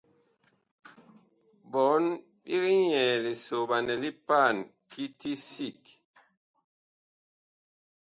Ɓɔɔn 1.71 2.05
big 2.43 2.63
nyɛɛ 2.79 3.13
lisoɓanɛ 3.23 3.93
li 4.01 4.11
paan 4.27 4.57
kiti 4.91 5.31
sig. 5.51 5.81